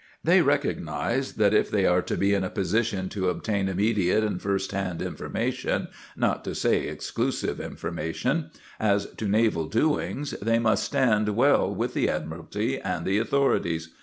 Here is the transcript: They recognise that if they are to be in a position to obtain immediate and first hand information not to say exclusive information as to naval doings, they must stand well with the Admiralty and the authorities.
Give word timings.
They 0.23 0.41
recognise 0.41 1.33
that 1.35 1.53
if 1.53 1.69
they 1.69 1.85
are 1.85 2.01
to 2.01 2.17
be 2.17 2.33
in 2.33 2.43
a 2.43 2.49
position 2.49 3.07
to 3.09 3.29
obtain 3.29 3.69
immediate 3.69 4.23
and 4.23 4.41
first 4.41 4.71
hand 4.71 4.99
information 4.99 5.89
not 6.17 6.43
to 6.45 6.55
say 6.55 6.87
exclusive 6.87 7.59
information 7.59 8.49
as 8.79 9.05
to 9.17 9.27
naval 9.27 9.67
doings, 9.67 10.31
they 10.41 10.57
must 10.57 10.85
stand 10.85 11.29
well 11.29 11.71
with 11.71 11.93
the 11.93 12.09
Admiralty 12.09 12.79
and 12.81 13.05
the 13.05 13.19
authorities. 13.19 13.93